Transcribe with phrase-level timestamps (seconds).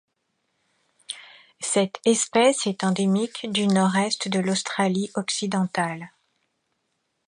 [1.59, 6.09] Cette espèce est endémique du Nord-Est de l'Australie-Occidentale.